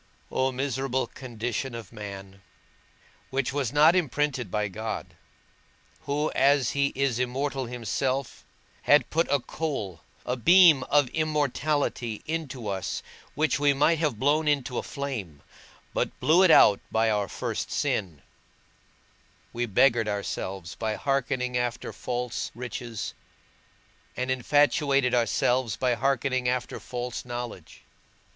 O 0.31 0.51
miserable 0.51 1.05
condition 1.05 1.75
of 1.75 1.91
man! 1.93 2.41
which 3.29 3.53
was 3.53 3.71
not 3.71 3.95
imprinted 3.95 4.49
by 4.49 4.67
God, 4.67 5.15
who, 6.07 6.31
as 6.31 6.71
he 6.71 6.87
is 6.95 7.19
immortal 7.19 7.67
himself, 7.67 8.43
had 8.81 9.11
put 9.11 9.27
a 9.29 9.39
coal, 9.39 10.01
a 10.25 10.35
beam 10.35 10.81
of 10.85 11.07
immortality 11.09 12.23
into 12.25 12.67
us, 12.67 13.03
which 13.35 13.59
we 13.59 13.75
might 13.75 13.99
have 13.99 14.17
blown 14.17 14.47
into 14.47 14.79
a 14.79 14.81
flame, 14.81 15.43
but 15.93 16.19
blew 16.19 16.41
it 16.41 16.49
out 16.49 16.79
by 16.91 17.11
our 17.11 17.27
first 17.27 17.69
sin; 17.69 18.23
we 19.53 19.67
beggared 19.67 20.07
ourselves 20.07 20.73
by 20.73 20.95
hearkening 20.95 21.55
after 21.55 21.93
false 21.93 22.49
riches, 22.55 23.13
and 24.17 24.31
infatuated 24.31 25.13
ourselves 25.13 25.75
by 25.75 25.93
hearkening 25.93 26.49
after 26.49 26.79
false 26.79 27.23
knowledge. 27.23 27.83